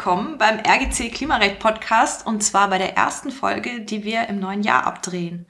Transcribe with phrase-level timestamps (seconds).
[0.00, 4.62] willkommen beim RGC Klimarecht Podcast und zwar bei der ersten Folge, die wir im neuen
[4.62, 5.44] Jahr abdrehen.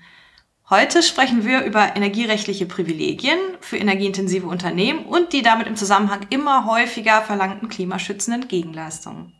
[0.69, 6.67] Heute sprechen wir über energierechtliche Privilegien für energieintensive Unternehmen und die damit im Zusammenhang immer
[6.67, 9.32] häufiger verlangten klimaschützenden Gegenleistungen.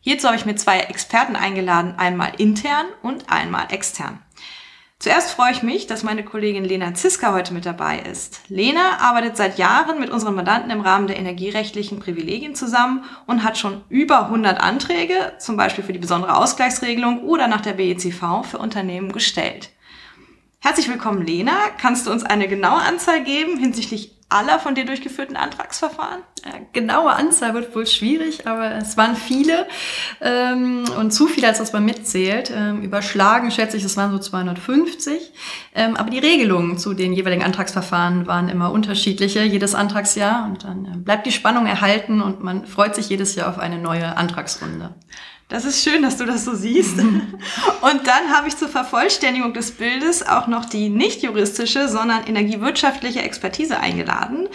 [0.00, 4.22] Hierzu habe ich mir zwei Experten eingeladen, einmal intern und einmal extern.
[5.00, 8.40] Zuerst freue ich mich, dass meine Kollegin Lena Ziska heute mit dabei ist.
[8.48, 13.56] Lena arbeitet seit Jahren mit unseren Mandanten im Rahmen der energierechtlichen Privilegien zusammen und hat
[13.56, 18.58] schon über 100 Anträge, zum Beispiel für die besondere Ausgleichsregelung oder nach der BECV für
[18.58, 19.70] Unternehmen gestellt.
[20.58, 21.56] Herzlich willkommen, Lena.
[21.80, 26.22] Kannst du uns eine genaue Anzahl geben hinsichtlich aller von dir durchgeführten Antragsverfahren?
[26.44, 29.66] Ja, genaue Anzahl wird wohl schwierig, aber es waren viele
[30.20, 32.52] ähm, und zu viele, als dass man mitzählt.
[32.54, 35.32] Ähm, überschlagen schätze ich, es waren so 250.
[35.74, 40.44] Ähm, aber die Regelungen zu den jeweiligen Antragsverfahren waren immer unterschiedliche, jedes Antragsjahr.
[40.44, 43.78] Und dann äh, bleibt die Spannung erhalten und man freut sich jedes Jahr auf eine
[43.78, 44.94] neue Antragsrunde.
[45.48, 46.98] Das ist schön, dass du das so siehst.
[47.00, 53.22] Und dann habe ich zur Vervollständigung des Bildes auch noch die nicht juristische, sondern energiewirtschaftliche
[53.22, 54.48] Expertise eingeladen,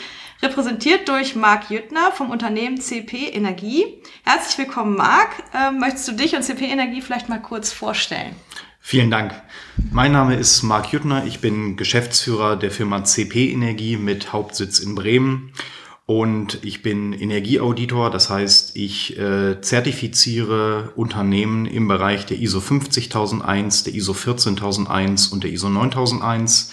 [0.44, 3.86] repräsentiert durch Marc Jüttner vom Unternehmen CP Energie.
[4.24, 5.32] Herzlich willkommen, Marc.
[5.56, 8.36] Ähm, möchtest du dich und CP Energie vielleicht mal kurz vorstellen?
[8.80, 9.34] Vielen Dank.
[9.92, 11.26] Mein Name ist Marc Jüttner.
[11.26, 15.54] Ich bin Geschäftsführer der Firma CP Energie mit Hauptsitz in Bremen
[16.20, 23.86] und ich bin Energieauditor, das heißt, ich äh, zertifiziere Unternehmen im Bereich der ISO 50001,
[23.86, 26.70] der ISO 14001 und der ISO 9001.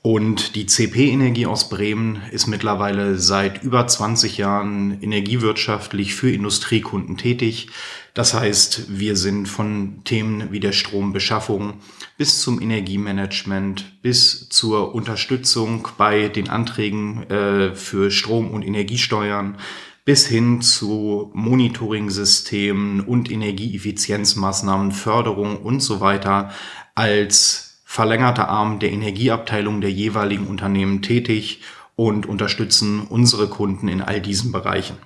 [0.00, 7.16] Und die CP Energie aus Bremen ist mittlerweile seit über 20 Jahren energiewirtschaftlich für Industriekunden
[7.16, 7.68] tätig.
[8.14, 11.74] Das heißt, wir sind von Themen wie der Strombeschaffung
[12.16, 19.58] bis zum Energiemanagement, bis zur Unterstützung bei den Anträgen äh, für Strom- und Energiesteuern,
[20.04, 26.52] bis hin zu Monitoring-Systemen und Energieeffizienzmaßnahmen, Förderung und so weiter
[26.94, 31.62] als verlängerter Arm der Energieabteilung der jeweiligen Unternehmen tätig
[31.96, 34.98] und unterstützen unsere Kunden in all diesen Bereichen.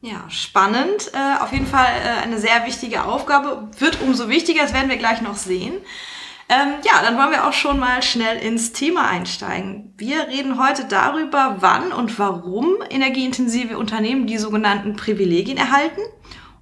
[0.00, 1.12] Ja, spannend.
[1.14, 3.68] Äh, auf jeden Fall äh, eine sehr wichtige Aufgabe.
[3.78, 5.74] Wird umso wichtiger, das werden wir gleich noch sehen.
[6.48, 9.94] Ähm, ja, dann wollen wir auch schon mal schnell ins Thema einsteigen.
[9.96, 16.00] Wir reden heute darüber, wann und warum energieintensive Unternehmen die sogenannten Privilegien erhalten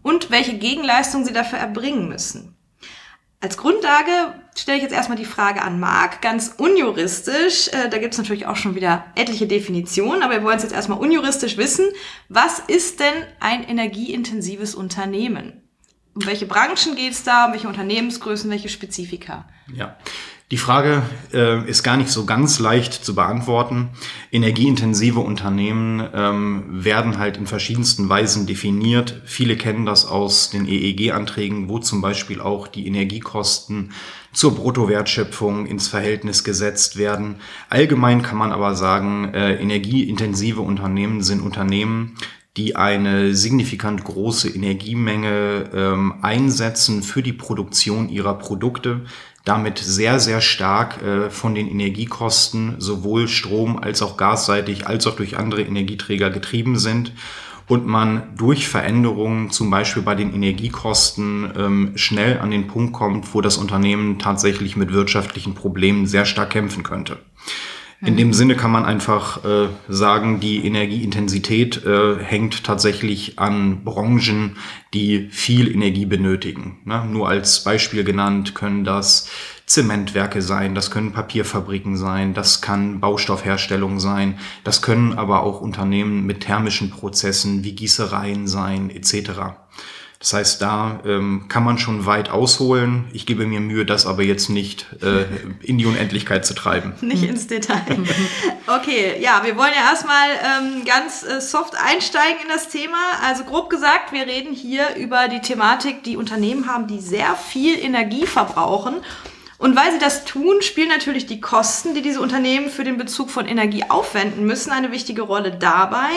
[0.03, 2.56] und welche Gegenleistungen sie dafür erbringen müssen.
[3.47, 4.11] Als Grundlage
[4.57, 7.69] stelle ich jetzt erstmal die Frage an Marc, ganz unjuristisch.
[7.69, 10.73] Äh, da gibt es natürlich auch schon wieder etliche Definitionen, aber wir wollen es jetzt
[10.73, 11.87] erstmal unjuristisch wissen.
[12.29, 15.63] Was ist denn ein energieintensives Unternehmen?
[16.17, 19.49] Um welche Branchen geht es da, um welche Unternehmensgrößen, welche Spezifika?
[19.73, 19.97] Ja,
[20.53, 21.03] die Frage
[21.33, 23.89] äh, ist gar nicht so ganz leicht zu beantworten.
[24.31, 29.23] Energieintensive Unternehmen ähm, werden halt in verschiedensten Weisen definiert.
[29.25, 33.91] Viele kennen das aus den EEG-Anträgen, wo zum Beispiel auch die Energiekosten
[34.33, 37.37] zur Bruttowertschöpfung ins Verhältnis gesetzt werden.
[37.69, 42.15] Allgemein kann man aber sagen, äh, energieintensive Unternehmen sind Unternehmen,
[42.57, 49.03] die eine signifikant große Energiemenge ähm, einsetzen für die Produktion ihrer Produkte,
[49.47, 55.17] damit sehr, sehr stark äh, von den Energiekosten sowohl Strom als auch gasseitig als auch
[55.17, 57.13] durch andere Energieträger getrieben sind
[57.69, 63.35] und man durch Veränderungen zum Beispiel bei den Energiekosten ähm, schnell an den Punkt kommt,
[63.35, 67.19] wo das Unternehmen tatsächlich mit wirtschaftlichen Problemen sehr stark kämpfen könnte.
[68.03, 74.59] In dem Sinne kann man einfach äh, sagen, die Energieintensität äh, hängt tatsächlich an Branchen,
[74.93, 76.79] die viel Energie benötigen.
[76.85, 77.07] Ne?
[77.11, 79.31] Nur als Beispiel genannt können das
[79.65, 86.27] Zementwerke sein, das können Papierfabriken sein, das kann Baustoffherstellung sein, das können aber auch Unternehmen
[86.27, 89.57] mit thermischen Prozessen wie Gießereien sein, etc.
[90.19, 93.05] Das heißt, da ähm, kann man schon weit ausholen.
[93.13, 95.27] Ich gebe mir Mühe, das aber jetzt nicht äh,
[95.61, 96.95] in die Unendlichkeit zu treiben.
[97.03, 97.85] Nicht ins Detail.
[98.67, 102.97] Okay, ja, wir wollen ja erstmal ähm, ganz äh, soft einsteigen in das Thema.
[103.23, 107.79] Also grob gesagt, wir reden hier über die Thematik, die Unternehmen haben, die sehr viel
[107.79, 108.97] Energie verbrauchen.
[109.59, 113.31] Und weil sie das tun, spielen natürlich die Kosten, die diese Unternehmen für den Bezug
[113.31, 116.11] von Energie aufwenden müssen, eine wichtige Rolle dabei,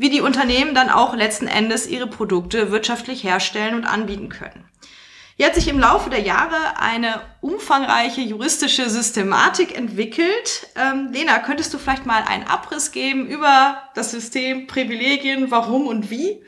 [0.00, 4.64] wie die Unternehmen dann auch letzten Endes ihre Produkte wirtschaftlich herstellen und anbieten können.
[5.36, 10.68] Hier hat sich im Laufe der Jahre eine umfangreiche juristische Systematik entwickelt.
[10.74, 16.10] Ähm, Lena, könntest du vielleicht mal einen Abriss geben über das System Privilegien, warum und
[16.10, 16.42] wie?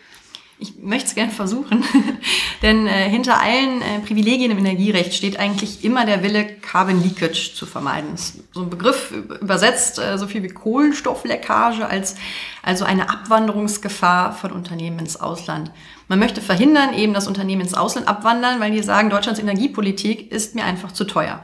[0.63, 1.85] ich möchte es gerne versuchen.
[2.62, 7.55] Denn äh, hinter allen äh, Privilegien im Energierecht steht eigentlich immer der Wille, Carbon Leakage
[7.55, 8.11] zu vermeiden.
[8.12, 12.14] Das ist so ein Begriff übersetzt äh, so viel wie Kohlenstoffleckage als
[12.62, 15.73] also eine Abwanderungsgefahr von Unternehmen ins Ausland.
[16.06, 20.55] Man möchte verhindern eben, dass Unternehmen ins Ausland abwandern, weil die sagen, Deutschlands Energiepolitik ist
[20.55, 21.43] mir einfach zu teuer.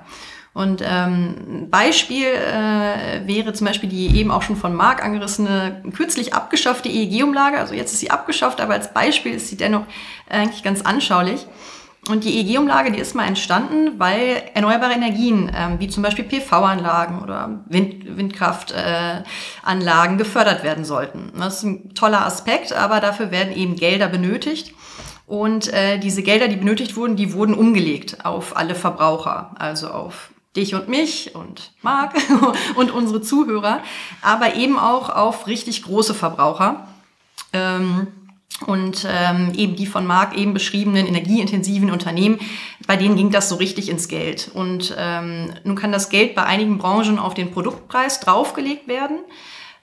[0.59, 6.35] Und ähm, Beispiel äh, wäre zum Beispiel die eben auch schon von Marc angerissene, kürzlich
[6.35, 7.59] abgeschaffte EEG-Umlage.
[7.59, 9.85] Also jetzt ist sie abgeschafft, aber als Beispiel ist sie dennoch
[10.29, 11.47] eigentlich ganz anschaulich.
[12.09, 17.23] Und die EEG-Umlage, die ist mal entstanden, weil erneuerbare Energien, ähm, wie zum Beispiel PV-Anlagen
[17.23, 21.31] oder Wind, Windkraftanlagen äh, gefördert werden sollten.
[21.39, 24.75] Das ist ein toller Aspekt, aber dafür werden eben Gelder benötigt.
[25.25, 30.31] Und äh, diese Gelder, die benötigt wurden, die wurden umgelegt auf alle Verbraucher, also auf
[30.57, 32.15] dich und mich und Marc
[32.75, 33.81] und unsere Zuhörer,
[34.23, 36.89] aber eben auch auf richtig große Verbraucher.
[37.53, 38.09] Ähm,
[38.67, 42.41] und ähm, eben die von Marc eben beschriebenen energieintensiven Unternehmen,
[42.89, 44.51] bei denen ging das so richtig ins Geld.
[44.53, 49.19] Und ähm, nun kann das Geld bei einigen Branchen auf den Produktpreis draufgelegt werden.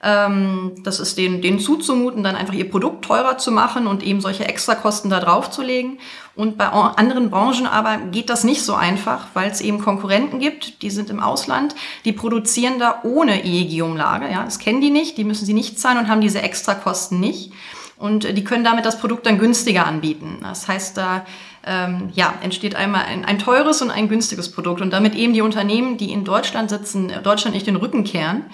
[0.02, 4.20] Ähm, das ist denen, denen zuzumuten, dann einfach ihr Produkt teurer zu machen und eben
[4.20, 5.98] solche Extrakosten da draufzulegen.
[6.34, 10.82] Und bei anderen Branchen aber geht das nicht so einfach, weil es eben Konkurrenten gibt,
[10.82, 14.30] die sind im Ausland, die produzieren da ohne EEG-Umlage.
[14.30, 17.52] Ja, das kennen die nicht, die müssen sie nicht zahlen und haben diese Extrakosten nicht.
[17.96, 20.38] Und die können damit das Produkt dann günstiger anbieten.
[20.42, 21.24] Das heißt, da
[21.66, 24.82] ähm, ja, entsteht einmal ein, ein teures und ein günstiges Produkt.
[24.82, 28.44] Und damit eben die Unternehmen, die in Deutschland sitzen, Deutschland nicht den Rücken kehren,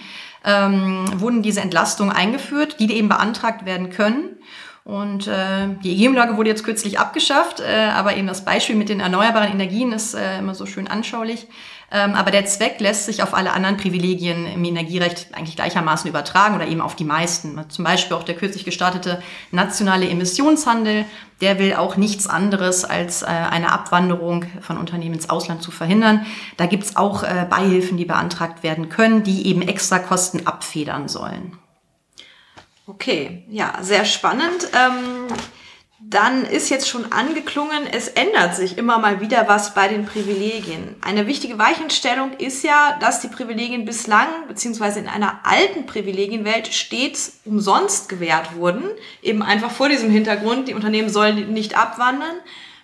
[0.44, 4.36] ähm, wurden diese Entlastungen eingeführt, die eben beantragt werden können.
[4.84, 8.98] Und äh, die EG-Umlage wurde jetzt kürzlich abgeschafft, äh, aber eben das Beispiel mit den
[8.98, 11.46] erneuerbaren Energien ist äh, immer so schön anschaulich.
[11.94, 16.54] Ähm, aber der Zweck lässt sich auf alle anderen Privilegien im Energierecht eigentlich gleichermaßen übertragen
[16.54, 17.60] oder eben auf die meisten.
[17.68, 21.04] Zum Beispiel auch der kürzlich gestartete nationale Emissionshandel,
[21.42, 26.24] der will auch nichts anderes als äh, eine Abwanderung von Unternehmen ins Ausland zu verhindern.
[26.56, 31.58] Da gibt's auch äh, Beihilfen, die beantragt werden können, die eben Extrakosten abfedern sollen.
[32.86, 34.66] Okay, ja, sehr spannend.
[34.74, 35.26] Ähm,
[36.08, 40.96] dann ist jetzt schon angeklungen, es ändert sich immer mal wieder was bei den Privilegien.
[41.00, 47.40] Eine wichtige Weichenstellung ist ja, dass die Privilegien bislang, beziehungsweise in einer alten Privilegienwelt stets
[47.44, 48.84] umsonst gewährt wurden.
[49.22, 52.36] Eben einfach vor diesem Hintergrund, die Unternehmen sollen nicht abwandern.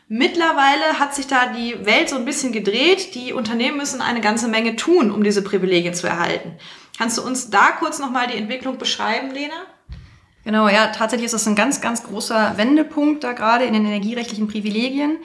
[0.08, 3.14] Mittlerweile hat sich da die Welt so ein bisschen gedreht.
[3.14, 6.56] Die Unternehmen müssen eine ganze Menge tun, um diese Privilegien zu erhalten.
[6.96, 9.66] Kannst du uns da kurz nochmal die Entwicklung beschreiben, Lena?
[10.44, 14.48] Genau, ja, tatsächlich ist das ein ganz, ganz großer Wendepunkt da gerade in den energierechtlichen
[14.48, 15.18] Privilegien.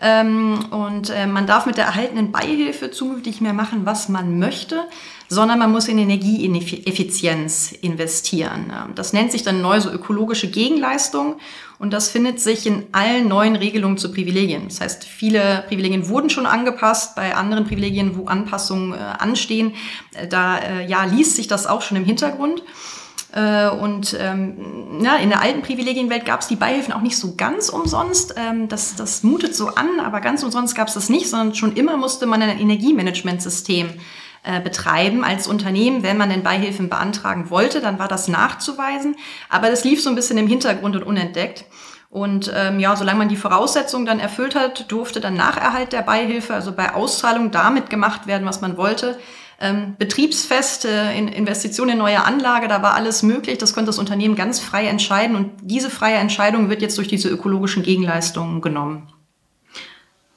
[0.00, 4.84] Ähm, und äh, man darf mit der erhaltenen Beihilfe zukünftig mehr machen, was man möchte,
[5.28, 8.70] sondern man muss in Energieeffizienz investieren.
[8.70, 11.36] Ähm, das nennt sich dann neu so ökologische Gegenleistung
[11.78, 14.64] und das findet sich in allen neuen Regelungen zu Privilegien.
[14.68, 19.72] Das heißt, viele Privilegien wurden schon angepasst, bei anderen Privilegien, wo Anpassungen äh, anstehen,
[20.14, 22.62] äh, da äh, ja, liest sich das auch schon im Hintergrund.
[23.36, 27.34] Äh, und ähm, ja, in der alten Privilegienwelt gab es die Beihilfen auch nicht so
[27.36, 28.34] ganz umsonst.
[28.38, 31.74] Ähm, das, das mutet so an, aber ganz umsonst gab es das nicht, sondern schon
[31.74, 33.90] immer musste man ein Energiemanagementsystem
[34.42, 39.16] äh, betreiben als Unternehmen, wenn man denn Beihilfen beantragen wollte, dann war das nachzuweisen.
[39.50, 41.66] Aber das lief so ein bisschen im Hintergrund und unentdeckt.
[42.08, 46.00] Und ähm, ja, solange man die Voraussetzungen dann erfüllt hat, durfte dann nach Erhalt der
[46.00, 49.18] Beihilfe, also bei Auszahlung, damit gemacht werden, was man wollte
[49.60, 53.58] ähm, Betriebsfeste, in Investitionen in neue Anlage, da war alles möglich.
[53.58, 57.28] Das konnte das Unternehmen ganz frei entscheiden und diese freie Entscheidung wird jetzt durch diese
[57.28, 59.12] ökologischen Gegenleistungen genommen.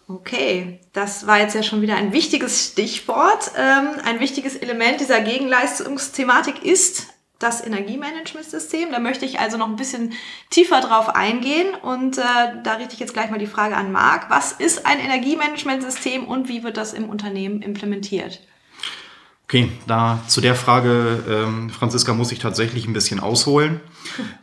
[0.08, 3.52] Okay, das war jetzt ja schon wieder ein wichtiges Stichwort.
[3.56, 7.08] Ähm, ein wichtiges Element dieser Gegenleistungsthematik ist
[7.38, 8.92] das Energiemanagementsystem.
[8.92, 10.14] Da möchte ich also noch ein bisschen
[10.50, 12.22] tiefer drauf eingehen und äh,
[12.64, 14.30] da richte ich jetzt gleich mal die Frage an Marc.
[14.30, 18.42] Was ist ein Energiemanagementsystem und wie wird das im Unternehmen implementiert?
[19.50, 23.82] Okay, da zu der Frage, ähm, Franziska, muss ich tatsächlich ein bisschen ausholen.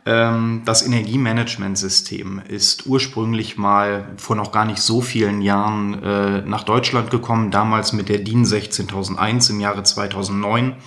[0.05, 6.63] Ähm, das Energiemanagementsystem ist ursprünglich mal vor noch gar nicht so vielen Jahren äh, nach
[6.63, 10.77] Deutschland gekommen, damals mit der DIN 16001 im Jahre 2009.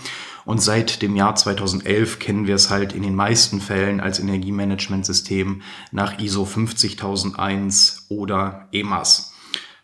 [0.46, 5.60] Und seit dem Jahr 2011 kennen wir es halt in den meisten Fällen als Energiemanagementsystem
[5.92, 9.34] nach ISO 50001 oder EMAS.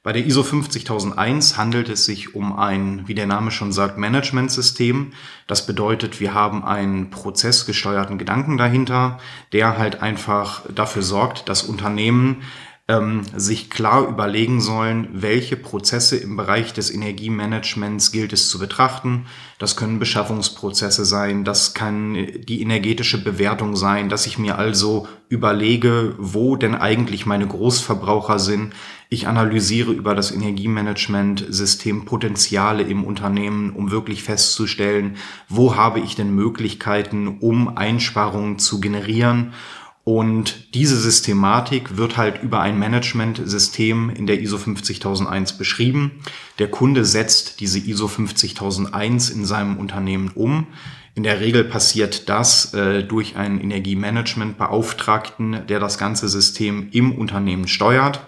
[0.06, 5.10] Bei der ISO 50001 handelt es sich um ein, wie der Name schon sagt, Managementsystem.
[5.48, 9.18] Das bedeutet, wir haben einen prozessgesteuerten Gedanken dahinter,
[9.52, 12.42] der halt einfach dafür sorgt, dass Unternehmen
[12.88, 19.26] ähm, sich klar überlegen sollen, welche Prozesse im Bereich des Energiemanagements gilt es zu betrachten.
[19.58, 26.14] Das können Beschaffungsprozesse sein, das kann die energetische Bewertung sein, dass ich mir also überlege,
[26.18, 28.72] wo denn eigentlich meine Großverbraucher sind.
[29.08, 35.16] Ich analysiere über das Energiemanagement-System Potenziale im Unternehmen, um wirklich festzustellen,
[35.48, 39.52] wo habe ich denn Möglichkeiten, um Einsparungen zu generieren
[40.08, 46.22] und diese Systematik wird halt über ein Management-System in der ISO 50001 beschrieben.
[46.60, 50.68] Der Kunde setzt diese ISO 50001 in seinem Unternehmen um.
[51.16, 57.66] In der Regel passiert das äh, durch einen Energiemanagement-Beauftragten, der das ganze System im Unternehmen
[57.66, 58.24] steuert.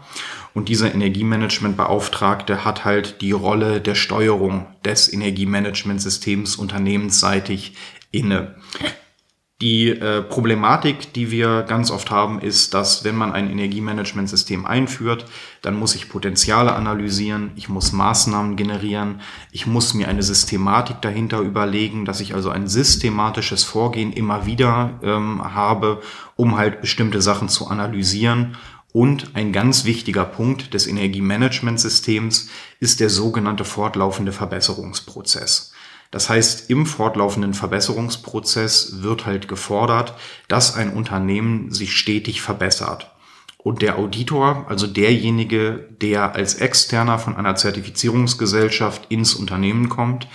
[0.55, 7.77] Und dieser Energiemanagement-Beauftragte hat halt die Rolle der Steuerung des Energiemanagementsystems unternehmensseitig
[8.11, 8.57] inne.
[9.61, 15.25] Die äh, Problematik, die wir ganz oft haben, ist, dass wenn man ein Energiemanagementsystem einführt,
[15.63, 21.41] dann muss ich Potenziale analysieren, ich muss Maßnahmen generieren, ich muss mir eine Systematik dahinter
[21.41, 26.03] überlegen, dass ich also ein systematisches Vorgehen immer wieder ähm, habe,
[26.37, 28.57] um halt bestimmte Sachen zu analysieren.
[28.93, 32.49] Und ein ganz wichtiger Punkt des Energiemanagementsystems
[32.79, 35.73] ist der sogenannte fortlaufende Verbesserungsprozess.
[36.11, 40.15] Das heißt, im fortlaufenden Verbesserungsprozess wird halt gefordert,
[40.49, 43.15] dass ein Unternehmen sich stetig verbessert.
[43.59, 50.29] Und der Auditor, also derjenige, der als Externer von einer Zertifizierungsgesellschaft ins Unternehmen kommt,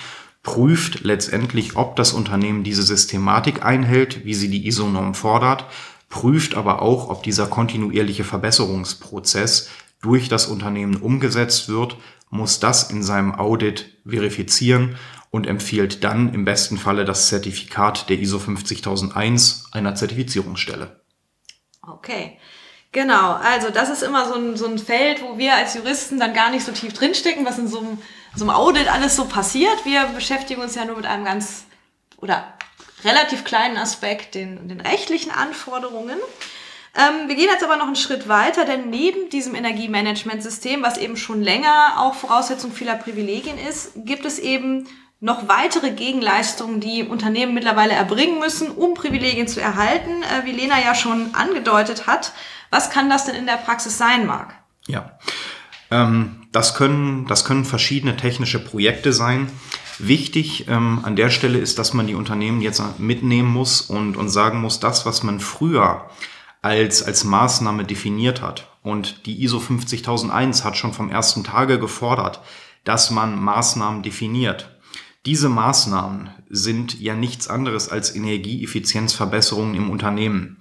[0.43, 5.65] prüft letztendlich, ob das Unternehmen diese Systematik einhält, wie sie die ISO-Norm fordert,
[6.09, 9.69] prüft aber auch, ob dieser kontinuierliche Verbesserungsprozess
[10.01, 11.97] durch das Unternehmen umgesetzt wird,
[12.29, 14.97] muss das in seinem Audit verifizieren
[15.33, 21.01] und empfiehlt dann im besten Falle das Zertifikat der ISO 50001 einer Zertifizierungsstelle.
[21.81, 22.37] Okay.
[22.91, 26.35] Genau, also das ist immer so ein, so ein Feld, wo wir als Juristen dann
[26.35, 27.97] gar nicht so tief drinstecken, was in so einem,
[28.35, 29.85] so einem Audit alles so passiert.
[29.85, 31.63] Wir beschäftigen uns ja nur mit einem ganz
[32.17, 32.53] oder
[33.03, 36.19] relativ kleinen Aspekt, den, den rechtlichen Anforderungen.
[36.95, 41.17] Ähm, wir gehen jetzt aber noch einen Schritt weiter, denn neben diesem Energiemanagementsystem, was eben
[41.17, 44.87] schon länger auch Voraussetzung vieler Privilegien ist, gibt es eben
[45.23, 50.81] noch weitere Gegenleistungen, die Unternehmen mittlerweile erbringen müssen, um Privilegien zu erhalten, äh, wie Lena
[50.83, 52.33] ja schon angedeutet hat.
[52.71, 54.53] Was kann das denn in der Praxis sein, Marc?
[54.85, 55.17] Ja,
[55.91, 59.49] ähm, das, können, das können verschiedene technische Projekte sein.
[59.97, 64.27] Wichtig ähm, an der Stelle ist, dass man die Unternehmen jetzt mitnehmen muss und, und
[64.27, 66.09] sagen muss, das, was man früher
[66.61, 68.67] als, als Maßnahme definiert hat.
[68.81, 72.41] Und die ISO 50001 hat schon vom ersten Tage gefordert,
[72.83, 74.72] dass man Maßnahmen definiert.
[75.25, 80.57] Diese Maßnahmen sind ja nichts anderes als Energieeffizienzverbesserungen im Unternehmen.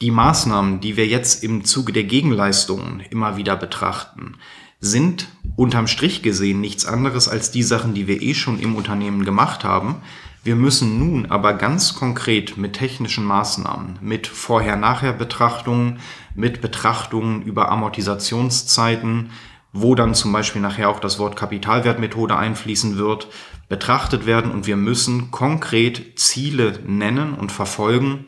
[0.00, 4.36] Die Maßnahmen, die wir jetzt im Zuge der Gegenleistungen immer wieder betrachten,
[4.78, 9.24] sind unterm Strich gesehen nichts anderes als die Sachen, die wir eh schon im Unternehmen
[9.24, 9.96] gemacht haben.
[10.44, 15.98] Wir müssen nun aber ganz konkret mit technischen Maßnahmen, mit Vorher-Nachher-Betrachtungen,
[16.36, 19.30] mit Betrachtungen über Amortisationszeiten,
[19.72, 23.28] wo dann zum Beispiel nachher auch das Wort Kapitalwertmethode einfließen wird,
[23.68, 28.26] betrachtet werden und wir müssen konkret Ziele nennen und verfolgen,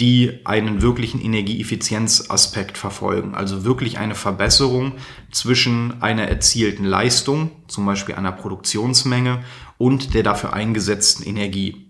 [0.00, 3.34] die einen wirklichen Energieeffizienzaspekt verfolgen.
[3.34, 4.92] Also wirklich eine Verbesserung
[5.30, 9.44] zwischen einer erzielten Leistung, zum Beispiel einer Produktionsmenge
[9.78, 11.86] und der dafür eingesetzten Energie.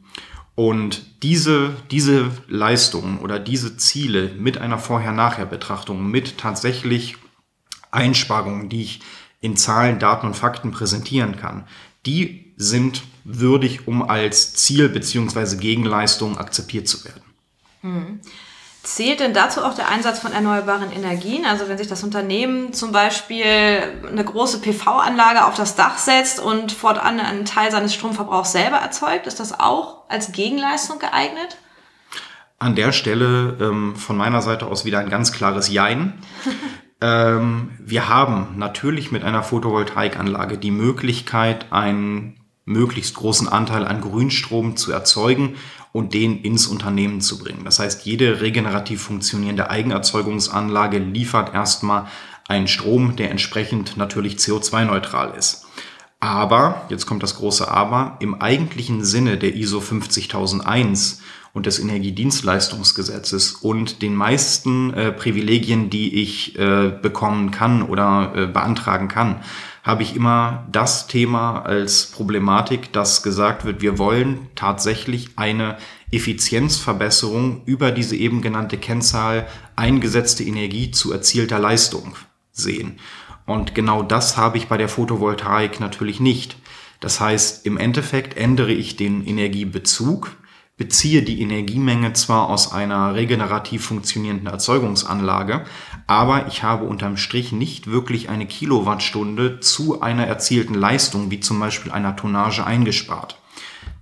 [0.55, 7.17] Und diese, diese Leistungen oder diese Ziele mit einer Vorher-Nachher-Betrachtung, mit tatsächlich
[7.95, 9.01] Einsparungen, die ich
[9.41, 11.67] in Zahlen, Daten und Fakten präsentieren kann,
[12.07, 15.57] die sind würdig, um als Ziel bzw.
[15.57, 17.23] Gegenleistung akzeptiert zu werden.
[17.81, 18.21] Hm.
[18.83, 21.47] Zählt denn dazu auch der Einsatz von erneuerbaren Energien?
[21.47, 23.47] Also wenn sich das Unternehmen zum Beispiel
[24.07, 29.27] eine große PV-Anlage auf das Dach setzt und fortan einen Teil seines Stromverbrauchs selber erzeugt,
[29.27, 31.57] ist das auch als Gegenleistung geeignet?
[32.59, 36.23] An der Stelle ähm, von meiner Seite aus wieder ein ganz klares Jein.
[37.01, 44.77] ähm, wir haben natürlich mit einer Photovoltaikanlage die Möglichkeit, einen möglichst großen Anteil an Grünstrom
[44.77, 45.57] zu erzeugen
[45.93, 47.65] und den ins Unternehmen zu bringen.
[47.65, 52.07] Das heißt, jede regenerativ funktionierende Eigenerzeugungsanlage liefert erstmal
[52.49, 55.67] einen Strom, der entsprechend natürlich CO2-neutral ist.
[56.21, 61.21] Aber, jetzt kommt das große Aber, im eigentlichen Sinne der ISO 50001
[61.55, 68.47] und des Energiedienstleistungsgesetzes und den meisten äh, Privilegien, die ich äh, bekommen kann oder äh,
[68.47, 69.41] beantragen kann,
[69.85, 75.77] habe ich immer das Thema als Problematik, dass gesagt wird, wir wollen tatsächlich eine
[76.11, 79.47] Effizienzverbesserung über diese eben genannte Kennzahl
[79.77, 82.17] eingesetzte Energie zu erzielter Leistung
[82.51, 82.99] sehen.
[83.47, 86.57] Und genau das habe ich bei der Photovoltaik natürlich nicht.
[86.99, 90.37] Das heißt, im Endeffekt ändere ich den Energiebezug,
[90.77, 95.65] beziehe die Energiemenge zwar aus einer regenerativ funktionierenden Erzeugungsanlage,
[96.07, 101.61] aber ich habe unterm Strich nicht wirklich eine Kilowattstunde zu einer erzielten Leistung, wie zum
[101.61, 103.39] Beispiel einer Tonnage, eingespart.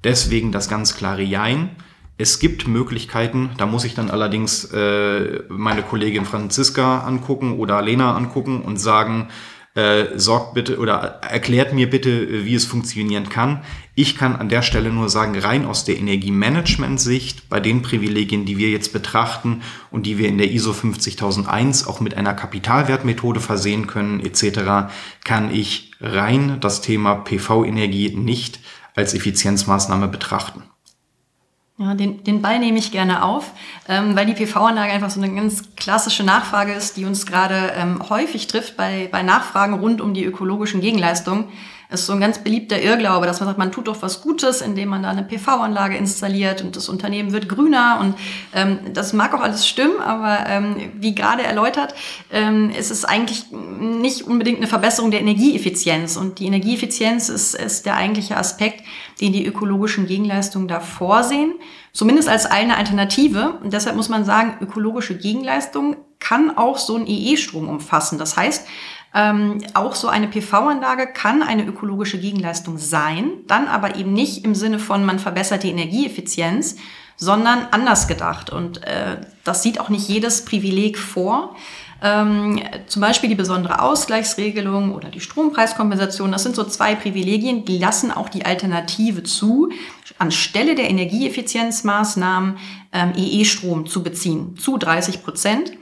[0.02, 1.76] Deswegen das ganz klare Jein.
[2.18, 8.16] Es gibt Möglichkeiten, da muss ich dann allerdings äh, meine Kollegin Franziska angucken oder Lena
[8.16, 9.28] angucken und sagen,
[9.74, 13.62] äh, sorgt bitte oder erklärt mir bitte, wie es funktionieren kann.
[13.94, 18.58] Ich kann an der Stelle nur sagen, rein aus der Energiemanagement-Sicht, bei den Privilegien, die
[18.58, 23.86] wir jetzt betrachten und die wir in der ISO 50001 auch mit einer Kapitalwertmethode versehen
[23.86, 24.92] können etc.,
[25.24, 28.60] kann ich rein das Thema PV-Energie nicht
[28.94, 30.64] als Effizienzmaßnahme betrachten.
[31.82, 33.50] Ja, den, den Ball nehme ich gerne auf,
[33.88, 38.08] ähm, weil die PV-Anlage einfach so eine ganz klassische Nachfrage ist, die uns gerade ähm,
[38.08, 41.46] häufig trifft bei, bei Nachfragen rund um die ökologischen Gegenleistungen
[41.92, 44.88] ist so ein ganz beliebter Irrglaube, dass man sagt, man tut doch was Gutes, indem
[44.88, 47.98] man da eine PV-Anlage installiert und das Unternehmen wird grüner.
[48.00, 48.14] Und
[48.54, 51.94] ähm, das mag auch alles stimmen, aber ähm, wie gerade erläutert,
[52.30, 56.16] ähm, ist es eigentlich nicht unbedingt eine Verbesserung der Energieeffizienz.
[56.16, 58.84] Und die Energieeffizienz ist, ist der eigentliche Aspekt,
[59.20, 61.54] den die ökologischen Gegenleistungen da vorsehen.
[61.92, 63.58] Zumindest als eine Alternative.
[63.62, 68.18] Und deshalb muss man sagen, ökologische Gegenleistung kann auch so einen EE-Strom umfassen.
[68.18, 68.66] Das heißt,
[69.14, 74.54] ähm, auch so eine PV-Anlage kann eine ökologische Gegenleistung sein, dann aber eben nicht im
[74.54, 76.76] Sinne von, man verbessert die Energieeffizienz,
[77.16, 78.50] sondern anders gedacht.
[78.50, 81.56] Und äh, das sieht auch nicht jedes Privileg vor.
[82.04, 86.32] Ähm, zum Beispiel die besondere Ausgleichsregelung oder die Strompreiskompensation.
[86.32, 89.70] Das sind so zwei Privilegien, die lassen auch die Alternative zu,
[90.18, 92.56] anstelle der Energieeffizienzmaßnahmen
[92.92, 95.72] ähm, EE-Strom zu beziehen, zu 30 Prozent.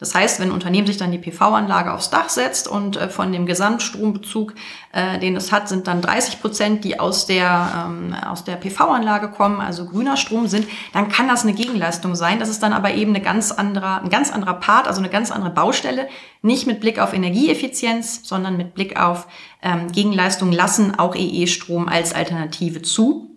[0.00, 3.32] Das heißt, wenn ein Unternehmen sich dann die PV-Anlage aufs Dach setzt und äh, von
[3.32, 4.54] dem Gesamtstrombezug,
[4.92, 9.28] äh, den es hat, sind dann 30 Prozent, die aus der, ähm, aus der PV-Anlage
[9.28, 12.40] kommen, also grüner Strom sind, dann kann das eine Gegenleistung sein.
[12.40, 15.30] Das ist dann aber eben eine ganz anderer, ein ganz anderer Part, also eine ganz
[15.30, 16.08] andere Baustelle.
[16.40, 19.28] Nicht mit Blick auf Energieeffizienz, sondern mit Blick auf
[19.62, 23.30] ähm, Gegenleistung lassen auch EE-Strom als Alternative zu.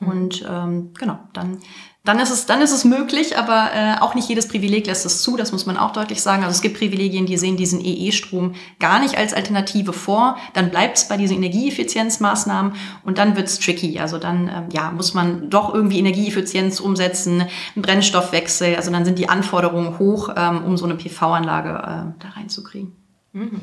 [0.00, 1.58] Und ähm, genau, dann
[2.04, 5.22] dann ist es, dann ist es möglich, aber äh, auch nicht jedes Privileg lässt es
[5.22, 6.44] zu, das muss man auch deutlich sagen.
[6.44, 10.36] Also es gibt Privilegien, die sehen diesen EE-Strom gar nicht als Alternative vor.
[10.52, 13.98] Dann bleibt es bei diesen Energieeffizienzmaßnahmen und dann wird's tricky.
[14.00, 17.40] Also dann ähm, ja, muss man doch irgendwie Energieeffizienz umsetzen,
[17.74, 18.76] einen Brennstoffwechsel.
[18.76, 22.92] Also dann sind die Anforderungen hoch, ähm, um so eine PV-Anlage äh, da reinzukriegen.
[23.32, 23.62] Mhm.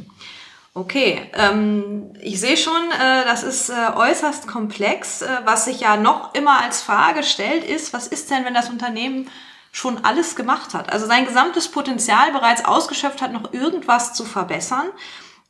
[0.74, 5.22] Okay, ähm, ich sehe schon, äh, das ist äh, äußerst komplex.
[5.22, 8.70] Äh, was sich ja noch immer als Frage stellt, ist, was ist denn, wenn das
[8.70, 9.30] Unternehmen
[9.74, 10.92] schon alles gemacht hat?
[10.94, 14.88] Also sein gesamtes Potenzial bereits ausgeschöpft hat, noch irgendwas zu verbessern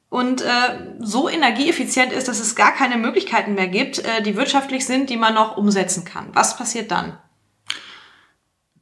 [0.09, 4.87] und äh, so energieeffizient ist, dass es gar keine Möglichkeiten mehr gibt, äh, die wirtschaftlich
[4.87, 6.29] sind, die man noch umsetzen kann.
[6.33, 7.17] Was passiert dann?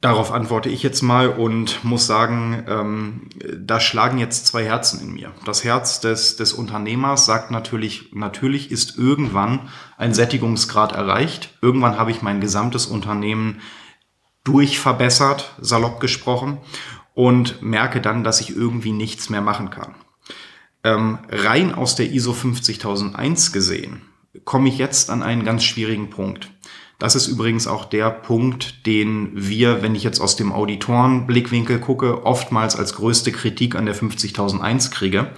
[0.00, 5.12] Darauf antworte ich jetzt mal und muss sagen, ähm, da schlagen jetzt zwei Herzen in
[5.12, 5.32] mir.
[5.44, 11.58] Das Herz des, des Unternehmers sagt natürlich, natürlich ist irgendwann ein Sättigungsgrad erreicht.
[11.60, 13.60] Irgendwann habe ich mein gesamtes Unternehmen
[14.44, 16.58] durchverbessert, salopp gesprochen,
[17.12, 19.94] und merke dann, dass ich irgendwie nichts mehr machen kann.
[20.82, 24.00] Ähm, rein aus der ISO 50001 gesehen,
[24.46, 26.50] komme ich jetzt an einen ganz schwierigen Punkt.
[27.00, 32.26] Das ist übrigens auch der Punkt, den wir, wenn ich jetzt aus dem Auditorenblickwinkel gucke,
[32.26, 35.32] oftmals als größte Kritik an der 50001 kriege,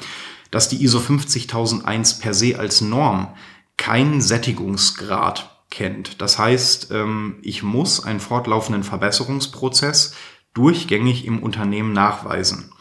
[0.50, 3.28] dass die ISO 50001 per se als Norm
[3.76, 6.20] keinen Sättigungsgrad kennt.
[6.20, 10.14] Das heißt, ähm, ich muss einen fortlaufenden Verbesserungsprozess
[10.54, 12.72] durchgängig im Unternehmen nachweisen.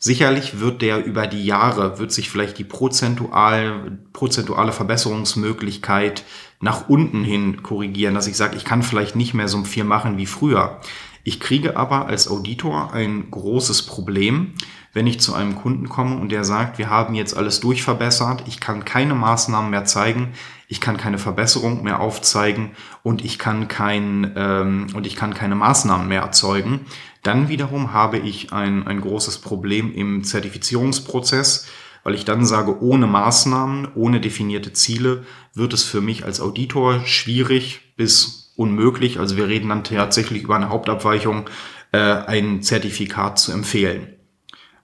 [0.00, 6.24] Sicherlich wird der über die Jahre, wird sich vielleicht die prozentual, prozentuale Verbesserungsmöglichkeit
[6.60, 10.16] nach unten hin korrigieren, dass ich sage, ich kann vielleicht nicht mehr so viel machen
[10.16, 10.80] wie früher.
[11.24, 14.54] Ich kriege aber als Auditor ein großes Problem,
[14.92, 18.60] wenn ich zu einem Kunden komme und der sagt, wir haben jetzt alles durchverbessert, ich
[18.60, 20.32] kann keine Maßnahmen mehr zeigen,
[20.68, 22.70] ich kann keine Verbesserung mehr aufzeigen
[23.02, 26.86] und ich kann kein ähm, und ich kann keine Maßnahmen mehr erzeugen.
[27.22, 31.66] Dann wiederum habe ich ein, ein großes Problem im Zertifizierungsprozess,
[32.04, 37.04] weil ich dann sage, ohne Maßnahmen, ohne definierte Ziele wird es für mich als Auditor
[37.04, 39.18] schwierig bis unmöglich.
[39.18, 41.50] Also wir reden dann tatsächlich über eine Hauptabweichung,
[41.92, 44.14] äh, ein Zertifikat zu empfehlen.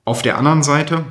[0.05, 1.05] Auf der anderen Seite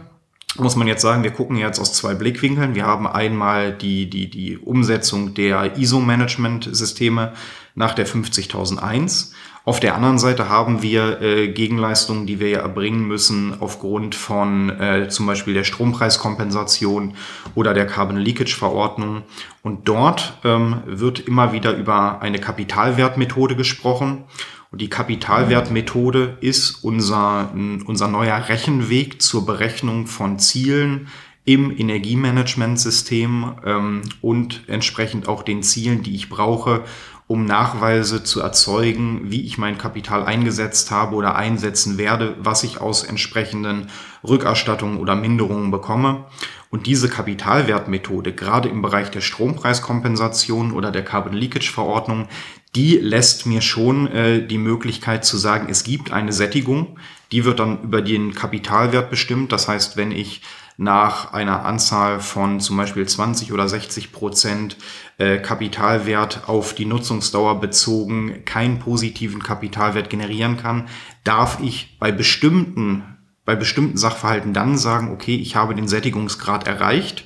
[0.57, 2.75] muss man jetzt sagen, wir gucken jetzt aus zwei Blickwinkeln.
[2.75, 7.33] Wir haben einmal die, die, die Umsetzung der ISO-Management-Systeme
[7.75, 9.33] nach der 50001.
[9.65, 14.69] Auf der anderen Seite haben wir äh, Gegenleistungen, die wir ja erbringen müssen aufgrund von
[14.69, 17.15] äh, zum Beispiel der Strompreiskompensation
[17.55, 19.23] oder der Carbon Leakage Verordnung.
[19.61, 24.25] Und dort ähm, wird immer wieder über eine Kapitalwertmethode gesprochen.
[24.69, 27.53] Und die Kapitalwertmethode ist unser,
[27.85, 31.07] unser neuer Rechenweg zur Berechnung von Zielen
[31.45, 36.83] im Energiemanagementsystem ähm, und entsprechend auch den Zielen, die ich brauche,
[37.27, 42.81] um Nachweise zu erzeugen, wie ich mein Kapital eingesetzt habe oder einsetzen werde, was ich
[42.81, 43.89] aus entsprechenden
[44.27, 46.25] Rückerstattungen oder Minderungen bekomme.
[46.69, 52.27] Und diese Kapitalwertmethode, gerade im Bereich der Strompreiskompensation oder der Carbon Leakage Verordnung,
[52.75, 56.97] die lässt mir schon äh, die Möglichkeit zu sagen, es gibt eine Sättigung,
[57.31, 59.51] die wird dann über den Kapitalwert bestimmt.
[59.51, 60.41] Das heißt, wenn ich
[60.77, 64.77] nach einer Anzahl von zum Beispiel 20 oder 60 Prozent
[65.17, 70.87] äh, Kapitalwert auf die Nutzungsdauer bezogen keinen positiven Kapitalwert generieren kann,
[71.23, 73.03] darf ich bei bestimmten,
[73.45, 77.25] bei bestimmten Sachverhalten dann sagen, okay, ich habe den Sättigungsgrad erreicht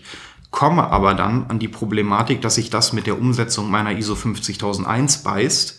[0.52, 5.24] komme aber dann an die Problematik, dass sich das mit der Umsetzung meiner ISO 50001
[5.24, 5.77] beißt.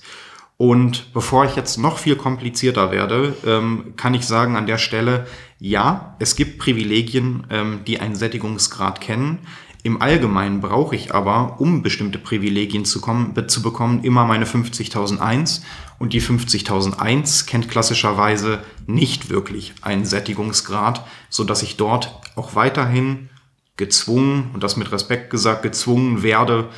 [0.58, 5.28] Und bevor ich jetzt noch viel komplizierter werde, ähm, kann ich sagen an der Stelle,
[5.60, 9.38] ja, es gibt Privilegien, ähm, die einen Sättigungsgrad kennen.
[9.84, 15.62] Im Allgemeinen brauche ich aber, um bestimmte Privilegien zu, kommen, zu bekommen, immer meine 50.001
[16.00, 23.28] und die 50.001 kennt klassischerweise nicht wirklich einen Sättigungsgrad, so dass ich dort auch weiterhin
[23.76, 26.68] gezwungen, und das mit Respekt gesagt, gezwungen werde,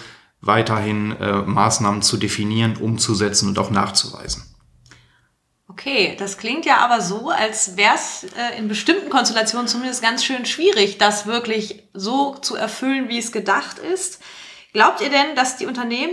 [0.41, 4.45] weiterhin äh, Maßnahmen zu definieren, umzusetzen und auch nachzuweisen.
[5.69, 10.25] Okay, das klingt ja aber so, als wäre es äh, in bestimmten Konstellationen zumindest ganz
[10.25, 14.21] schön schwierig, das wirklich so zu erfüllen, wie es gedacht ist.
[14.73, 16.11] Glaubt ihr denn, dass die Unternehmen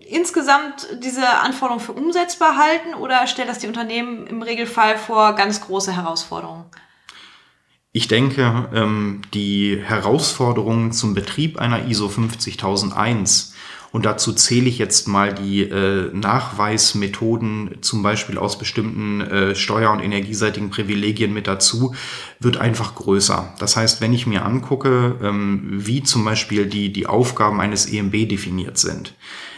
[0.00, 5.62] insgesamt diese Anforderungen für umsetzbar halten oder stellt das die Unternehmen im Regelfall vor ganz
[5.62, 6.66] große Herausforderungen?
[7.92, 13.51] Ich denke, ähm, die Herausforderungen zum Betrieb einer ISO 50001
[13.92, 19.92] und dazu zähle ich jetzt mal die äh, Nachweismethoden, zum Beispiel aus bestimmten äh, steuer-
[19.92, 21.94] und energieseitigen Privilegien mit dazu,
[22.40, 23.54] wird einfach größer.
[23.58, 28.28] Das heißt, wenn ich mir angucke, ähm, wie zum Beispiel die, die Aufgaben eines EMB
[28.28, 29.14] definiert sind,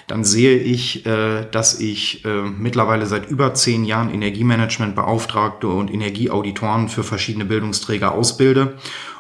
[0.08, 6.88] dann sehe ich, äh, dass ich äh, mittlerweile seit über zehn Jahren Energiemanagementbeauftragte und Energieauditoren
[6.88, 8.74] für verschiedene Bildungsträger ausbilde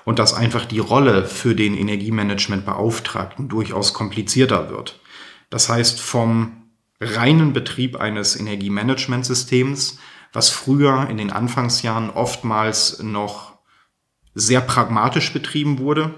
[0.04, 4.98] und dass einfach die Rolle für den Energiemanagementbeauftragten durchaus komplizierter wird.
[5.50, 6.64] Das heißt, vom
[7.00, 9.98] reinen Betrieb eines Energiemanagementsystems,
[10.32, 13.54] was früher in den Anfangsjahren oftmals noch
[14.34, 16.14] sehr pragmatisch betrieben wurde,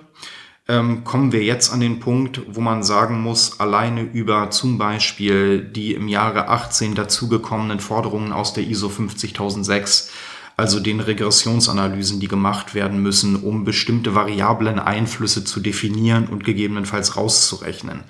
[0.69, 5.62] ähm, kommen wir jetzt an den Punkt, wo man sagen muss, alleine über zum Beispiel
[5.62, 10.11] die im Jahre 18 dazugekommenen Forderungen aus der ISO 50006
[10.59, 17.19] also den Regressionsanalysen, die gemacht werden müssen, um bestimmte variablen Einflüsse zu definieren und gegebenenfalls
[17.19, 18.05] rauszurechnen.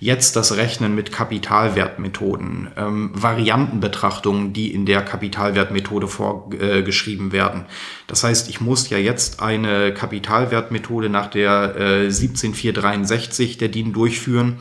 [0.00, 7.66] Jetzt das Rechnen mit Kapitalwertmethoden, ähm, Variantenbetrachtungen, die in der Kapitalwertmethode vorgeschrieben äh, werden.
[8.08, 14.58] Das heißt, ich muss ja jetzt eine Kapitalwertmethode nach der äh, 17463 der DIN durchführen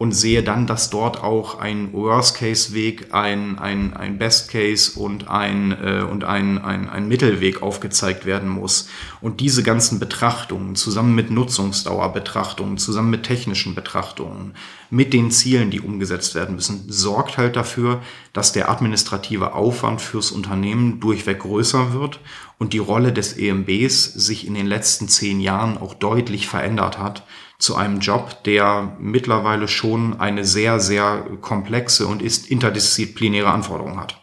[0.00, 6.00] und sehe dann, dass dort auch ein Worst-Case-Weg, ein, ein, ein Best-Case und, ein, äh,
[6.10, 8.88] und ein, ein, ein Mittelweg aufgezeigt werden muss.
[9.20, 14.54] Und diese ganzen Betrachtungen zusammen mit Nutzungsdauerbetrachtungen, zusammen mit technischen Betrachtungen,
[14.88, 18.00] mit den Zielen, die umgesetzt werden müssen, sorgt halt dafür,
[18.32, 22.20] dass der administrative Aufwand fürs Unternehmen durchweg größer wird
[22.58, 27.22] und die Rolle des EMBs sich in den letzten zehn Jahren auch deutlich verändert hat
[27.60, 34.16] zu einem Job, der mittlerweile schon eine sehr, sehr komplexe und ist interdisziplinäre Anforderung hat.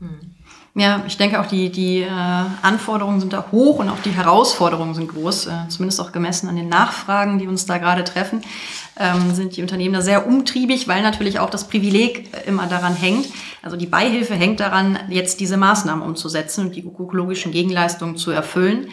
[0.00, 0.34] Hm.
[0.74, 2.08] Ja, ich denke auch die, die äh,
[2.62, 6.56] Anforderungen sind da hoch und auch die Herausforderungen sind groß, äh, zumindest auch gemessen an
[6.56, 8.42] den Nachfragen, die uns da gerade treffen,
[8.98, 13.28] ähm, sind die Unternehmen da sehr umtriebig, weil natürlich auch das Privileg immer daran hängt.
[13.62, 18.88] Also die Beihilfe hängt daran, jetzt diese Maßnahmen umzusetzen und die ökologischen Gegenleistungen zu erfüllen.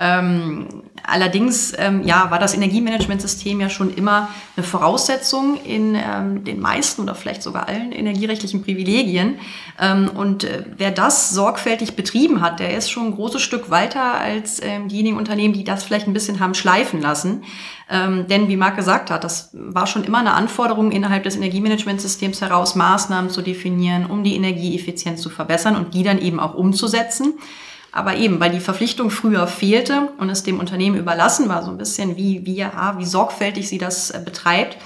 [0.00, 0.66] Ähm,
[1.04, 7.02] allerdings ähm, ja, war das Energiemanagementsystem ja schon immer eine Voraussetzung in ähm, den meisten
[7.02, 9.38] oder vielleicht sogar allen energierechtlichen Privilegien.
[9.78, 14.14] Ähm, und äh, wer das sorgfältig betrieben hat, der ist schon ein großes Stück weiter
[14.14, 17.44] als ähm, diejenigen Unternehmen, die das vielleicht ein bisschen haben schleifen lassen.
[17.90, 22.40] Ähm, denn wie Marc gesagt hat, das war schon immer eine Anforderung innerhalb des Energiemanagementsystems
[22.40, 27.34] heraus, Maßnahmen zu definieren, um die Energieeffizienz zu verbessern und die dann eben auch umzusetzen.
[27.92, 31.76] Aber eben, weil die Verpflichtung früher fehlte und es dem Unternehmen überlassen war, so ein
[31.76, 34.78] bisschen wie, wie, ja, wie sorgfältig sie das äh, betreibt,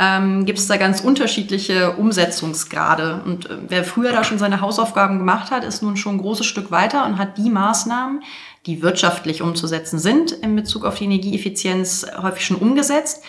[0.00, 3.22] ähm, gibt es da ganz unterschiedliche Umsetzungsgrade.
[3.24, 6.46] Und äh, wer früher da schon seine Hausaufgaben gemacht hat, ist nun schon ein großes
[6.46, 8.22] Stück weiter und hat die Maßnahmen,
[8.66, 13.22] die wirtschaftlich umzusetzen sind, in Bezug auf die Energieeffizienz häufig schon umgesetzt.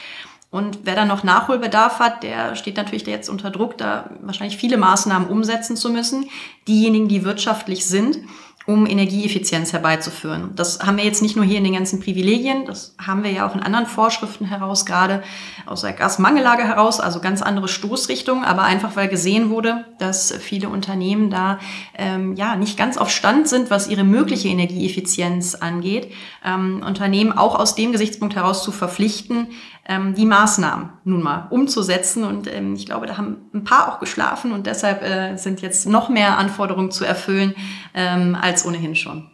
[0.50, 4.78] Und wer dann noch Nachholbedarf hat, der steht natürlich jetzt unter Druck, da wahrscheinlich viele
[4.78, 6.30] Maßnahmen umsetzen zu müssen.
[6.68, 8.18] Diejenigen, die wirtschaftlich sind,
[8.66, 10.52] um Energieeffizienz herbeizuführen.
[10.56, 13.48] Das haben wir jetzt nicht nur hier in den ganzen Privilegien, das haben wir ja
[13.48, 15.24] auch in anderen Vorschriften heraus, gerade
[15.66, 20.70] aus der Gasmangellage heraus, also ganz andere Stoßrichtungen, aber einfach weil gesehen wurde, dass viele
[20.70, 21.60] Unternehmen da
[21.98, 26.12] ähm, ja nicht ganz auf Stand sind, was ihre mögliche Energieeffizienz angeht,
[26.46, 29.48] ähm, Unternehmen auch aus dem Gesichtspunkt heraus zu verpflichten,
[29.92, 32.24] ähm, die Maßnahmen nun mal umzusetzen.
[32.24, 35.88] Und ähm, ich glaube, da haben ein paar auch geschlafen und deshalb äh, sind jetzt
[35.88, 37.54] noch mehr Anforderungen zu erfüllen
[37.94, 39.30] ähm, als ohnehin schon.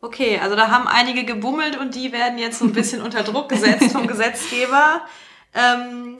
[0.00, 3.48] Okay, also da haben einige gebummelt und die werden jetzt so ein bisschen unter Druck
[3.48, 5.02] gesetzt vom Gesetzgeber.
[5.54, 6.18] Ähm,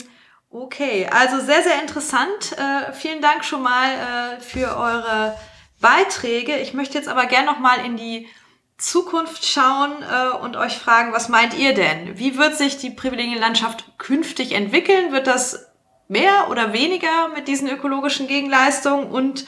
[0.51, 2.57] okay, also sehr, sehr interessant.
[2.57, 5.37] Äh, vielen Dank schon mal äh, für eure
[5.81, 6.57] Beiträge.
[6.57, 8.27] Ich möchte jetzt aber gerne noch mal in die
[8.77, 12.19] Zukunft schauen äh, und euch fragen, was meint ihr denn?
[12.19, 15.13] Wie wird sich die Privilegienlandschaft künftig entwickeln?
[15.13, 15.71] Wird das
[16.09, 19.47] mehr oder weniger mit diesen ökologischen Gegenleistungen und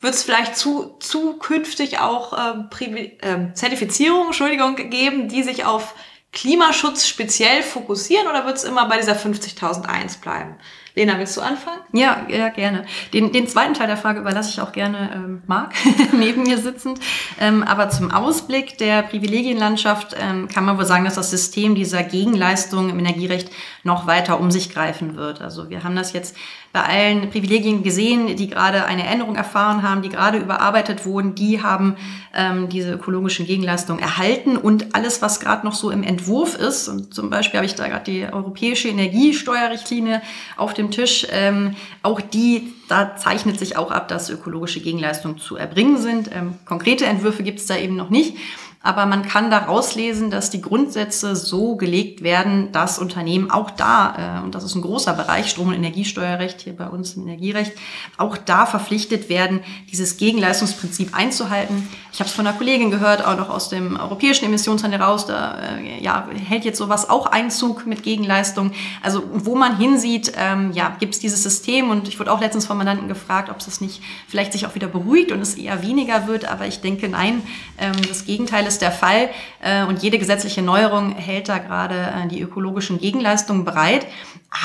[0.00, 5.94] wird es vielleicht zu, zukünftig auch ähm, Privi äh, Zertifizierungen Entschuldigung, geben, die sich auf
[6.32, 10.56] Klimaschutz speziell fokussieren oder wird es immer bei dieser 50.001 bleiben?
[10.98, 11.78] Lena, willst du anfangen?
[11.92, 12.84] Ja, ja, gerne.
[13.12, 15.74] Den, den zweiten Teil der Frage überlasse ich auch gerne ähm, Marc,
[16.12, 16.98] neben mir sitzend.
[17.38, 22.02] Ähm, aber zum Ausblick der Privilegienlandschaft ähm, kann man wohl sagen, dass das System dieser
[22.02, 23.52] Gegenleistung im Energierecht
[23.84, 25.40] noch weiter um sich greifen wird.
[25.40, 26.36] Also wir haben das jetzt
[26.72, 31.62] bei allen Privilegien gesehen, die gerade eine Änderung erfahren haben, die gerade überarbeitet wurden, die
[31.62, 31.96] haben
[32.34, 37.14] ähm, diese ökologischen Gegenleistungen erhalten und alles, was gerade noch so im Entwurf ist, und
[37.14, 40.20] zum Beispiel habe ich da gerade die europäische Energiesteuerrichtlinie
[40.56, 45.56] auf dem Tisch, ähm, auch die, da zeichnet sich auch ab, dass ökologische Gegenleistungen zu
[45.56, 46.30] erbringen sind.
[46.34, 48.36] Ähm, konkrete Entwürfe gibt es da eben noch nicht.
[48.80, 54.38] Aber man kann daraus lesen, dass die Grundsätze so gelegt werden, dass Unternehmen auch da,
[54.38, 57.72] äh, und das ist ein großer Bereich, Strom- und Energiesteuerrecht hier bei uns im Energierecht,
[58.18, 59.60] auch da verpflichtet werden,
[59.90, 61.88] dieses Gegenleistungsprinzip einzuhalten.
[62.12, 65.58] Ich habe es von einer Kollegin gehört, auch noch aus dem europäischen Emissionshandel raus, da
[65.58, 68.72] äh, ja, hält jetzt sowas auch Einzug mit Gegenleistung.
[69.02, 72.66] Also wo man hinsieht, ähm, ja, gibt es dieses System und ich wurde auch letztens
[72.66, 76.26] von Mandanten gefragt, ob es nicht vielleicht sich auch wieder beruhigt und es eher weniger
[76.26, 77.42] wird, aber ich denke, nein,
[77.78, 79.28] ähm, das Gegenteil ist der Fall
[79.60, 84.06] äh, und jede gesetzliche Neuerung hält da gerade äh, die ökologischen Gegenleistungen bereit.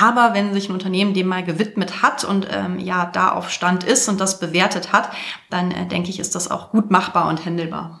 [0.00, 3.84] Aber wenn sich ein Unternehmen dem mal gewidmet hat und ähm, ja da auf Stand
[3.84, 5.10] ist und das bewertet hat,
[5.50, 8.00] dann äh, denke ich, ist das auch gut machbar und handelbar.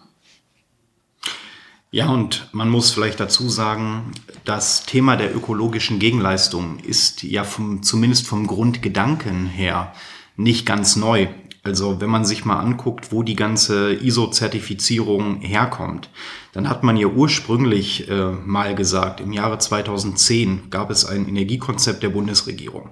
[1.90, 4.10] Ja, und man muss vielleicht dazu sagen,
[4.44, 9.92] das Thema der ökologischen Gegenleistung ist ja vom, zumindest vom Grundgedanken her
[10.36, 11.28] nicht ganz neu.
[11.62, 16.10] Also wenn man sich mal anguckt, wo die ganze ISO-Zertifizierung herkommt,
[16.52, 22.02] dann hat man ja ursprünglich äh, mal gesagt, im Jahre 2010 gab es ein Energiekonzept
[22.02, 22.90] der Bundesregierung.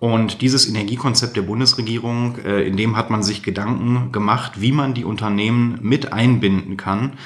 [0.00, 4.94] Und dieses Energiekonzept der Bundesregierung, äh, in dem hat man sich Gedanken gemacht, wie man
[4.94, 7.18] die Unternehmen mit einbinden kann,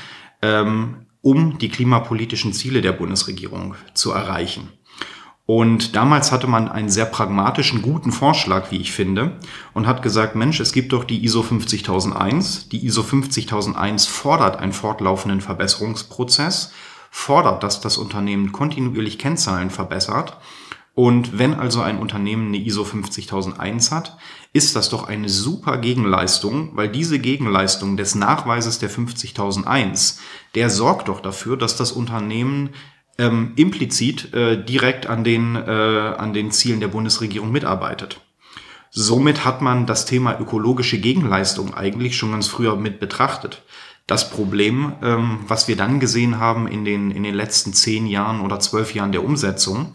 [0.43, 4.71] ähm, um die klimapolitischen Ziele der Bundesregierung zu erreichen.
[5.47, 9.39] Und damals hatte man einen sehr pragmatischen, guten Vorschlag, wie ich finde,
[9.73, 12.71] und hat gesagt, Mensch, es gibt doch die ISO 50001.
[12.71, 16.73] Die ISO 50001 fordert einen fortlaufenden Verbesserungsprozess,
[17.11, 20.39] fordert, dass das Unternehmen kontinuierlich Kennzahlen verbessert.
[20.95, 24.17] Und wenn also ein Unternehmen eine ISO 50001 hat,
[24.53, 30.21] ist das doch eine super Gegenleistung, weil diese Gegenleistung des Nachweises der 50001,
[30.55, 32.71] der sorgt doch dafür, dass das Unternehmen
[33.19, 35.61] ähm, implizit äh, direkt an den, äh,
[36.17, 38.21] an den Zielen der Bundesregierung mitarbeitet.
[38.91, 43.63] Somit hat man das Thema ökologische Gegenleistung eigentlich schon ganz früher mit betrachtet.
[44.07, 48.41] Das Problem, ähm, was wir dann gesehen haben in den, in den letzten zehn Jahren
[48.41, 49.95] oder zwölf Jahren der Umsetzung,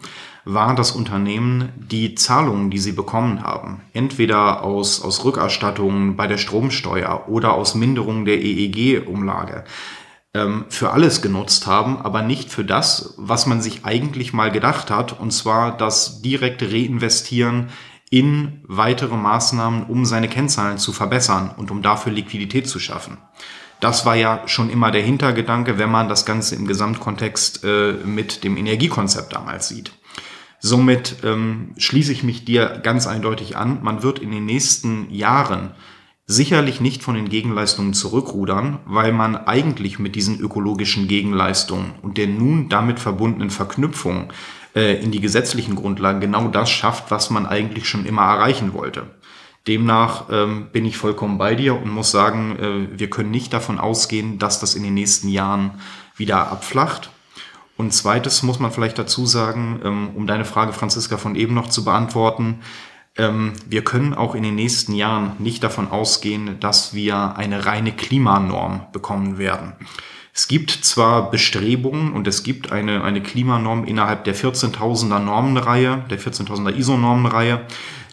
[0.54, 6.38] war das Unternehmen die Zahlungen, die sie bekommen haben, entweder aus, aus Rückerstattungen bei der
[6.38, 9.64] Stromsteuer oder aus Minderung der EEG-Umlage,
[10.34, 14.90] ähm, für alles genutzt haben, aber nicht für das, was man sich eigentlich mal gedacht
[14.90, 17.68] hat, und zwar das direkte Reinvestieren
[18.10, 23.18] in weitere Maßnahmen, um seine Kennzahlen zu verbessern und um dafür Liquidität zu schaffen.
[23.80, 28.44] Das war ja schon immer der Hintergedanke, wenn man das Ganze im Gesamtkontext äh, mit
[28.44, 29.92] dem Energiekonzept damals sieht.
[30.60, 33.82] Somit ähm, schließe ich mich dir ganz eindeutig an.
[33.82, 35.72] Man wird in den nächsten Jahren
[36.26, 42.28] sicherlich nicht von den Gegenleistungen zurückrudern, weil man eigentlich mit diesen ökologischen Gegenleistungen und der
[42.28, 44.32] nun damit verbundenen Verknüpfung
[44.76, 49.06] äh, in die gesetzlichen Grundlagen genau das schafft, was man eigentlich schon immer erreichen wollte.
[49.66, 53.78] Demnach ähm, bin ich vollkommen bei dir und muss sagen, äh, wir können nicht davon
[53.78, 55.80] ausgehen, dass das in den nächsten Jahren
[56.16, 57.10] wieder abflacht.
[57.80, 61.70] Und zweites muss man vielleicht dazu sagen, ähm, um deine Frage, Franziska, von eben noch
[61.70, 62.60] zu beantworten,
[63.16, 67.92] ähm, wir können auch in den nächsten Jahren nicht davon ausgehen, dass wir eine reine
[67.92, 69.72] Klimanorm bekommen werden.
[70.34, 76.20] Es gibt zwar Bestrebungen und es gibt eine, eine Klimanorm innerhalb der 14.000er Normenreihe, der
[76.20, 77.62] 14.000er ISO-Normenreihe,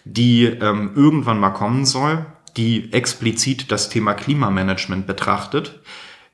[0.05, 2.25] die ähm, irgendwann mal kommen soll,
[2.55, 5.81] die explizit das Thema Klimamanagement betrachtet.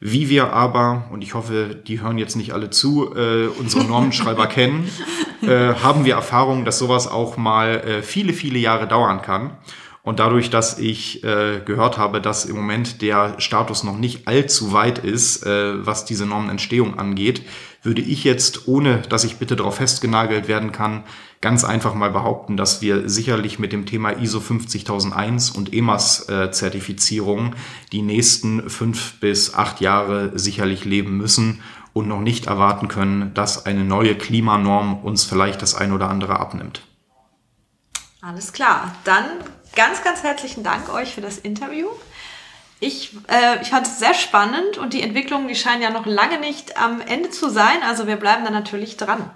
[0.06, 4.48] Wie wir aber, und ich hoffe, die hören jetzt nicht alle zu, äh, unsere Normenschreiber
[4.48, 4.90] kennen,
[5.42, 9.52] äh, haben wir Erfahrung, dass sowas auch mal äh, viele, viele Jahre dauern kann.
[10.02, 14.74] Und dadurch, dass ich äh, gehört habe, dass im Moment der Status noch nicht allzu
[14.74, 17.42] weit ist, äh, was diese Normenentstehung angeht,
[17.84, 21.04] würde ich jetzt, ohne dass ich bitte darauf festgenagelt werden kann,
[21.42, 27.56] ganz einfach mal behaupten, dass wir sicherlich mit dem Thema ISO 50001 und EMAS-Zertifizierung äh,
[27.92, 33.66] die nächsten fünf bis acht Jahre sicherlich leben müssen und noch nicht erwarten können, dass
[33.66, 36.82] eine neue Klimanorm uns vielleicht das ein oder andere abnimmt.
[38.22, 39.26] Alles klar, dann
[39.76, 41.88] ganz, ganz herzlichen Dank euch für das Interview.
[42.84, 46.40] Ich, äh, ich fand es sehr spannend und die Entwicklungen, die scheinen ja noch lange
[46.40, 47.82] nicht am Ende zu sein.
[47.88, 49.30] Also wir bleiben da natürlich dran.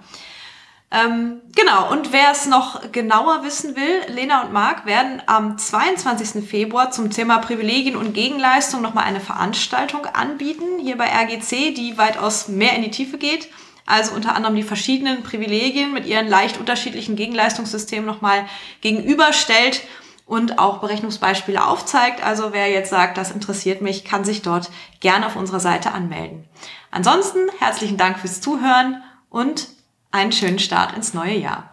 [0.90, 6.46] Ähm, genau, und wer es noch genauer wissen will, Lena und Marc werden am 22.
[6.46, 12.48] Februar zum Thema Privilegien und Gegenleistung nochmal eine Veranstaltung anbieten, hier bei RGC, die weitaus
[12.48, 13.48] mehr in die Tiefe geht.
[13.84, 18.46] Also unter anderem die verschiedenen Privilegien mit ihren leicht unterschiedlichen Gegenleistungssystemen nochmal
[18.82, 19.82] gegenüberstellt
[20.28, 22.22] und auch Berechnungsbeispiele aufzeigt.
[22.22, 26.44] Also wer jetzt sagt, das interessiert mich, kann sich dort gerne auf unserer Seite anmelden.
[26.90, 29.68] Ansonsten herzlichen Dank fürs Zuhören und
[30.12, 31.67] einen schönen Start ins neue Jahr.